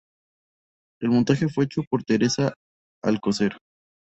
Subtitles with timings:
[0.99, 2.55] El montaje fue hecho por Teresa
[3.03, 3.55] Alcocer.